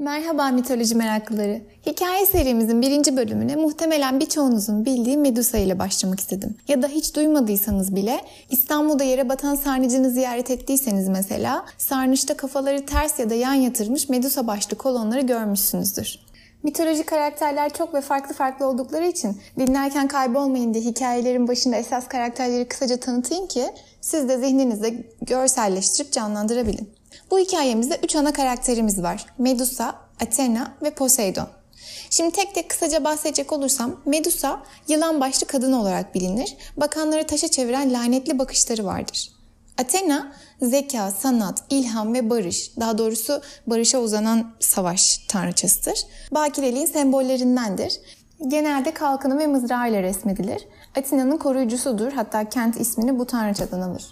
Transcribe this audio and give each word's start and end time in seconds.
Merhaba 0.00 0.48
mitoloji 0.48 0.94
meraklıları. 0.94 1.60
Hikaye 1.86 2.26
serimizin 2.26 2.82
birinci 2.82 3.16
bölümüne 3.16 3.56
muhtemelen 3.56 4.20
birçoğunuzun 4.20 4.84
bildiği 4.84 5.18
Medusa 5.18 5.58
ile 5.58 5.78
başlamak 5.78 6.20
istedim. 6.20 6.56
Ya 6.68 6.82
da 6.82 6.88
hiç 6.88 7.16
duymadıysanız 7.16 7.96
bile 7.96 8.20
İstanbul'da 8.50 9.04
yere 9.04 9.28
batan 9.28 9.54
sarnıcını 9.54 10.10
ziyaret 10.10 10.50
ettiyseniz 10.50 11.08
mesela 11.08 11.64
sarnıçta 11.78 12.36
kafaları 12.36 12.86
ters 12.86 13.18
ya 13.18 13.30
da 13.30 13.34
yan 13.34 13.54
yatırmış 13.54 14.08
Medusa 14.08 14.46
başlı 14.46 14.76
kolonları 14.76 15.20
görmüşsünüzdür. 15.20 16.18
Mitolojik 16.62 17.06
karakterler 17.06 17.72
çok 17.72 17.94
ve 17.94 18.00
farklı 18.00 18.34
farklı 18.34 18.66
oldukları 18.66 19.06
için 19.06 19.40
dinlerken 19.58 20.08
kaybolmayın 20.08 20.74
diye 20.74 20.84
hikayelerin 20.84 21.48
başında 21.48 21.76
esas 21.76 22.08
karakterleri 22.08 22.68
kısaca 22.68 22.96
tanıtayım 22.96 23.46
ki 23.46 23.64
siz 24.00 24.28
de 24.28 24.38
zihninizde 24.38 24.94
görselleştirip 25.22 26.12
canlandırabilin. 26.12 26.99
Bu 27.30 27.38
hikayemizde 27.38 28.00
3 28.04 28.16
ana 28.16 28.32
karakterimiz 28.32 29.02
var. 29.02 29.26
Medusa, 29.38 29.94
Athena 30.20 30.74
ve 30.82 30.90
Poseidon. 30.90 31.48
Şimdi 32.10 32.30
tek 32.30 32.54
tek 32.54 32.70
kısaca 32.70 33.04
bahsedecek 33.04 33.52
olursam 33.52 33.96
Medusa 34.06 34.62
yılan 34.88 35.20
başlı 35.20 35.46
kadın 35.46 35.72
olarak 35.72 36.14
bilinir. 36.14 36.56
Bakanları 36.76 37.26
taşa 37.26 37.48
çeviren 37.48 37.92
lanetli 37.92 38.38
bakışları 38.38 38.84
vardır. 38.84 39.30
Athena 39.78 40.32
zeka, 40.62 41.10
sanat, 41.10 41.62
ilham 41.70 42.14
ve 42.14 42.30
barış, 42.30 42.76
daha 42.80 42.98
doğrusu 42.98 43.42
barışa 43.66 43.98
uzanan 43.98 44.52
savaş 44.60 45.18
tanrıçasıdır. 45.18 46.06
Bakireliğin 46.32 46.86
sembollerindendir. 46.86 48.00
Genelde 48.48 48.94
kalkanı 48.94 49.38
ve 49.38 49.46
mızrağı 49.46 49.90
ile 49.90 50.02
resmedilir. 50.02 50.68
Atina'nın 50.98 51.36
koruyucusudur 51.36 52.12
hatta 52.12 52.48
kent 52.48 52.80
ismini 52.80 53.18
bu 53.18 53.26
tanrıçadan 53.26 53.80
alır. 53.80 54.04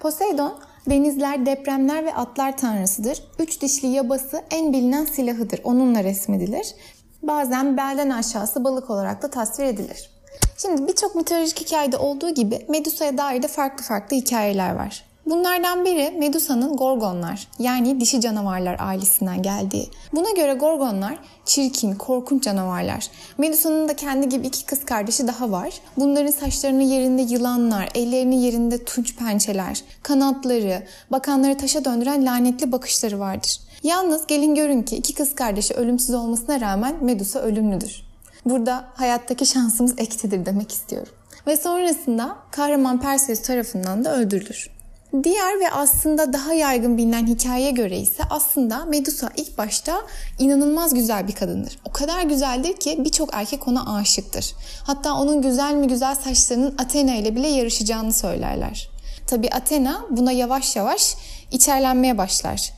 Poseidon 0.00 0.54
denizler, 0.90 1.46
depremler 1.46 2.04
ve 2.04 2.14
atlar 2.14 2.56
tanrısıdır. 2.56 3.22
Üç 3.38 3.60
dişli 3.60 3.88
yabası 3.88 4.42
en 4.50 4.72
bilinen 4.72 5.04
silahıdır. 5.04 5.60
Onunla 5.64 6.04
resmedilir. 6.04 6.74
Bazen 7.22 7.76
belden 7.76 8.10
aşağısı 8.10 8.64
balık 8.64 8.90
olarak 8.90 9.22
da 9.22 9.30
tasvir 9.30 9.64
edilir. 9.64 10.10
Şimdi 10.56 10.88
birçok 10.88 11.14
mitolojik 11.14 11.60
hikayede 11.60 11.96
olduğu 11.96 12.34
gibi 12.34 12.66
Medusa'ya 12.68 13.18
dair 13.18 13.42
de 13.42 13.48
farklı 13.48 13.84
farklı 13.84 14.16
hikayeler 14.16 14.74
var. 14.74 15.05
Bunlardan 15.26 15.84
biri 15.84 16.10
Medusa'nın 16.18 16.76
Gorgonlar 16.76 17.48
yani 17.58 18.00
dişi 18.00 18.20
canavarlar 18.20 18.76
ailesinden 18.80 19.42
geldiği. 19.42 19.90
Buna 20.12 20.30
göre 20.30 20.54
Gorgonlar 20.54 21.18
çirkin, 21.44 21.94
korkunç 21.94 22.42
canavarlar. 22.42 23.06
Medusa'nın 23.38 23.88
da 23.88 23.96
kendi 23.96 24.28
gibi 24.28 24.46
iki 24.46 24.66
kız 24.66 24.84
kardeşi 24.84 25.26
daha 25.28 25.50
var. 25.50 25.74
Bunların 25.96 26.30
saçlarının 26.30 26.80
yerinde 26.80 27.22
yılanlar, 27.22 27.88
ellerinin 27.94 28.36
yerinde 28.36 28.84
tunç 28.84 29.16
pençeler, 29.16 29.82
kanatları, 30.02 30.82
bakanları 31.10 31.56
taşa 31.56 31.84
döndüren 31.84 32.26
lanetli 32.26 32.72
bakışları 32.72 33.18
vardır. 33.18 33.60
Yalnız 33.82 34.26
gelin 34.26 34.54
görün 34.54 34.82
ki 34.82 34.96
iki 34.96 35.14
kız 35.14 35.34
kardeşi 35.34 35.74
ölümsüz 35.74 36.14
olmasına 36.14 36.60
rağmen 36.60 37.04
Medusa 37.04 37.38
ölümlüdür. 37.38 38.02
Burada 38.44 38.84
hayattaki 38.94 39.46
şansımız 39.46 39.94
ektedir 39.98 40.46
demek 40.46 40.72
istiyorum. 40.72 41.12
Ve 41.46 41.56
sonrasında 41.56 42.36
kahraman 42.50 43.00
Perseus 43.00 43.42
tarafından 43.42 44.04
da 44.04 44.16
öldürülür. 44.16 44.75
Diğer 45.24 45.60
ve 45.60 45.70
aslında 45.70 46.32
daha 46.32 46.52
yaygın 46.52 46.96
bilinen 46.96 47.26
hikayeye 47.26 47.70
göre 47.70 47.98
ise 47.98 48.22
aslında 48.30 48.84
Medusa 48.84 49.30
ilk 49.36 49.58
başta 49.58 50.02
inanılmaz 50.38 50.94
güzel 50.94 51.28
bir 51.28 51.32
kadındır. 51.32 51.78
O 51.88 51.92
kadar 51.92 52.22
güzeldir 52.22 52.76
ki 52.76 53.04
birçok 53.04 53.28
erkek 53.32 53.68
ona 53.68 53.96
aşıktır. 53.96 54.54
Hatta 54.84 55.14
onun 55.14 55.42
güzel 55.42 55.74
mi 55.74 55.88
güzel 55.88 56.14
saçlarının 56.14 56.74
Athena 56.78 57.14
ile 57.14 57.36
bile 57.36 57.48
yarışacağını 57.48 58.12
söylerler. 58.12 58.90
Tabi 59.26 59.48
Athena 59.50 60.06
buna 60.10 60.32
yavaş 60.32 60.76
yavaş 60.76 61.16
içerlenmeye 61.50 62.18
başlar. 62.18 62.72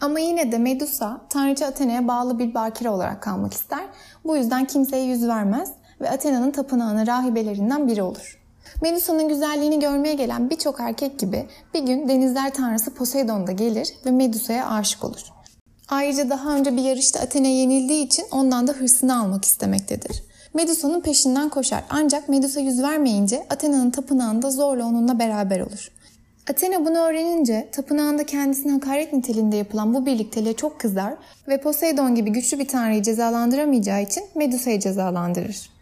Ama 0.00 0.18
yine 0.18 0.52
de 0.52 0.58
Medusa 0.58 1.20
tanrıça 1.28 1.66
Athena'ya 1.66 2.08
bağlı 2.08 2.38
bir 2.38 2.54
bakire 2.54 2.88
olarak 2.90 3.22
kalmak 3.22 3.52
ister. 3.52 3.84
Bu 4.24 4.36
yüzden 4.36 4.64
kimseye 4.64 5.04
yüz 5.04 5.28
vermez 5.28 5.70
ve 6.00 6.10
Athena'nın 6.10 6.50
tapınağının 6.50 7.06
rahibelerinden 7.06 7.88
biri 7.88 8.02
olur. 8.02 8.43
Medusa'nın 8.82 9.28
güzelliğini 9.28 9.80
görmeye 9.80 10.14
gelen 10.14 10.50
birçok 10.50 10.80
erkek 10.80 11.18
gibi 11.18 11.46
bir 11.74 11.82
gün 11.82 12.08
denizler 12.08 12.54
tanrısı 12.54 12.94
Poseidon 12.94 13.46
da 13.46 13.52
gelir 13.52 13.88
ve 14.06 14.10
Medusa'ya 14.10 14.70
aşık 14.70 15.04
olur. 15.04 15.22
Ayrıca 15.88 16.30
daha 16.30 16.54
önce 16.54 16.76
bir 16.76 16.82
yarışta 16.82 17.20
Athena 17.20 17.46
yenildiği 17.46 18.06
için 18.06 18.24
ondan 18.30 18.66
da 18.66 18.72
hırsını 18.72 19.20
almak 19.20 19.44
istemektedir. 19.44 20.22
Medusa'nın 20.54 21.00
peşinden 21.00 21.48
koşar 21.48 21.84
ancak 21.90 22.28
Medusa 22.28 22.60
yüz 22.60 22.82
vermeyince 22.82 23.46
Athena'nın 23.50 23.90
tapınağında 23.90 24.50
zorla 24.50 24.86
onunla 24.86 25.18
beraber 25.18 25.60
olur. 25.60 25.90
Athena 26.50 26.86
bunu 26.86 26.98
öğrenince 26.98 27.68
tapınağında 27.72 28.26
kendisine 28.26 28.72
hakaret 28.72 29.12
niteliğinde 29.12 29.56
yapılan 29.56 29.94
bu 29.94 30.06
birlikteliğe 30.06 30.54
çok 30.54 30.80
kızar 30.80 31.14
ve 31.48 31.60
Poseidon 31.60 32.14
gibi 32.14 32.30
güçlü 32.30 32.58
bir 32.58 32.68
tanrıyı 32.68 33.02
cezalandıramayacağı 33.02 34.02
için 34.02 34.24
Medusa'yı 34.34 34.80
cezalandırır. 34.80 35.73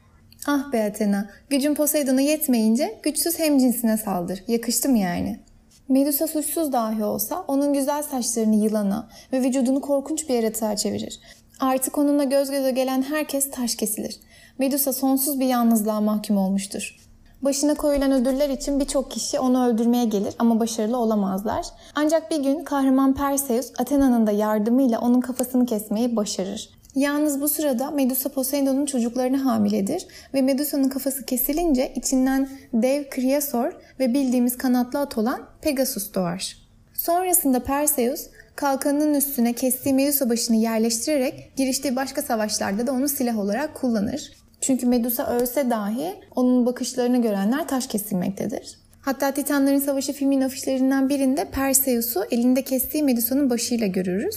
Ah 0.46 0.72
be 0.72 0.84
Athena, 0.84 1.30
gücün 1.50 1.74
Poseidon'a 1.74 2.20
yetmeyince 2.20 2.98
güçsüz 3.02 3.38
hemcinsine 3.38 3.96
saldır. 3.96 4.44
Yakıştı 4.48 4.88
mı 4.88 4.98
yani? 4.98 5.40
Medusa 5.88 6.26
suçsuz 6.26 6.72
dahi 6.72 7.04
olsa 7.04 7.44
onun 7.48 7.72
güzel 7.72 8.02
saçlarını 8.02 8.56
yılana 8.56 9.08
ve 9.32 9.42
vücudunu 9.42 9.80
korkunç 9.80 10.28
bir 10.28 10.34
yaratığa 10.34 10.76
çevirir. 10.76 11.20
Artık 11.60 11.98
onunla 11.98 12.24
göz 12.24 12.50
göze 12.50 12.70
gelen 12.70 13.02
herkes 13.02 13.50
taş 13.50 13.74
kesilir. 13.74 14.20
Medusa 14.58 14.92
sonsuz 14.92 15.40
bir 15.40 15.46
yalnızlığa 15.46 16.00
mahkum 16.00 16.36
olmuştur. 16.36 16.96
Başına 17.42 17.74
koyulan 17.74 18.12
ödüller 18.12 18.48
için 18.48 18.80
birçok 18.80 19.10
kişi 19.10 19.40
onu 19.40 19.66
öldürmeye 19.66 20.04
gelir 20.04 20.34
ama 20.38 20.60
başarılı 20.60 20.96
olamazlar. 20.96 21.66
Ancak 21.94 22.30
bir 22.30 22.42
gün 22.42 22.64
kahraman 22.64 23.14
Perseus 23.14 23.72
Athena'nın 23.78 24.26
da 24.26 24.30
yardımıyla 24.30 25.00
onun 25.00 25.20
kafasını 25.20 25.66
kesmeyi 25.66 26.16
başarır. 26.16 26.81
Yalnız 26.94 27.40
bu 27.40 27.48
sırada 27.48 27.90
Medusa 27.90 28.28
Poseidon'un 28.28 28.86
çocuklarını 28.86 29.36
hamiledir 29.36 30.06
ve 30.34 30.42
Medusa'nın 30.42 30.88
kafası 30.88 31.24
kesilince 31.24 31.92
içinden 31.96 32.48
dev 32.72 33.10
Kriasor 33.10 33.72
ve 34.00 34.14
bildiğimiz 34.14 34.58
kanatlı 34.58 34.98
at 34.98 35.18
olan 35.18 35.48
Pegasus 35.62 36.14
doğar. 36.14 36.56
Sonrasında 36.94 37.62
Perseus 37.62 38.26
kalkanının 38.56 39.14
üstüne 39.14 39.52
kestiği 39.52 39.94
Medusa 39.94 40.30
başını 40.30 40.56
yerleştirerek 40.56 41.52
giriştiği 41.56 41.96
başka 41.96 42.22
savaşlarda 42.22 42.86
da 42.86 42.92
onu 42.92 43.08
silah 43.08 43.38
olarak 43.38 43.74
kullanır. 43.74 44.32
Çünkü 44.60 44.86
Medusa 44.86 45.26
ölse 45.26 45.70
dahi 45.70 46.14
onun 46.36 46.66
bakışlarını 46.66 47.22
görenler 47.22 47.68
taş 47.68 47.86
kesilmektedir. 47.86 48.78
Hatta 49.00 49.34
Titanların 49.34 49.78
Savaşı 49.78 50.12
filmin 50.12 50.40
afişlerinden 50.40 51.08
birinde 51.08 51.44
Perseus'u 51.44 52.24
elinde 52.30 52.62
kestiği 52.62 53.02
Medusa'nın 53.02 53.50
başıyla 53.50 53.86
görürüz. 53.86 54.36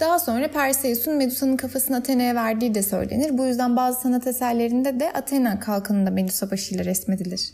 Daha 0.00 0.18
sonra 0.18 0.50
Perseus'un 0.50 1.14
Medusa'nın 1.14 1.56
kafasını 1.56 1.96
Athena'ya 1.96 2.34
verdiği 2.34 2.74
de 2.74 2.82
söylenir. 2.82 3.38
Bu 3.38 3.44
yüzden 3.44 3.76
bazı 3.76 4.00
sanat 4.00 4.26
eserlerinde 4.26 5.00
de 5.00 5.12
Athena 5.12 5.60
kalkanında 5.60 6.10
Medusa 6.10 6.50
başıyla 6.50 6.84
resmedilir. 6.84 7.52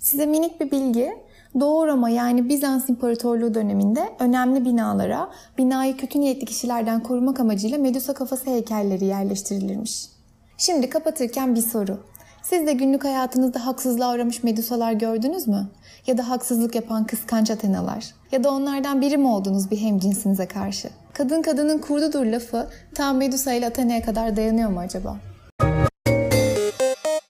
Size 0.00 0.26
minik 0.26 0.60
bir 0.60 0.70
bilgi. 0.70 1.12
Doğu 1.60 1.86
Roma 1.86 2.10
yani 2.10 2.48
Bizans 2.48 2.88
İmparatorluğu 2.88 3.54
döneminde 3.54 4.00
önemli 4.18 4.64
binalara 4.64 5.30
binayı 5.58 5.96
kötü 5.96 6.20
niyetli 6.20 6.46
kişilerden 6.46 7.02
korumak 7.02 7.40
amacıyla 7.40 7.78
Medusa 7.78 8.14
kafası 8.14 8.46
heykelleri 8.46 9.04
yerleştirilirmiş. 9.04 10.08
Şimdi 10.58 10.90
kapatırken 10.90 11.54
bir 11.54 11.60
soru. 11.60 12.04
Siz 12.50 12.66
de 12.66 12.72
günlük 12.72 13.04
hayatınızda 13.04 13.66
haksızlığa 13.66 14.14
uğramış 14.14 14.42
medusalar 14.42 14.92
gördünüz 14.92 15.48
mü? 15.48 15.68
Ya 16.06 16.18
da 16.18 16.28
haksızlık 16.28 16.74
yapan 16.74 17.04
kıskanç 17.04 17.50
Atenalar? 17.50 18.04
Ya 18.32 18.44
da 18.44 18.50
onlardan 18.50 19.00
biri 19.00 19.16
mi 19.16 19.28
oldunuz 19.28 19.70
bir 19.70 19.76
hemcinsinize 19.76 20.46
karşı? 20.46 20.88
Kadın 21.12 21.42
kadının 21.42 21.78
kurdudur 21.78 22.26
lafı 22.26 22.68
tam 22.94 23.16
Medusa 23.16 23.52
ile 23.52 23.66
Athena'ya 23.66 24.02
kadar 24.02 24.36
dayanıyor 24.36 24.70
mu 24.70 24.80
acaba? 24.80 25.16